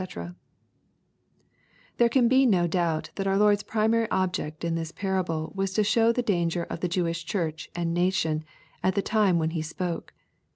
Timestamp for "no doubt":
2.47-3.11